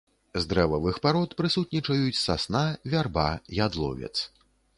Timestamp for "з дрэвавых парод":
0.43-1.35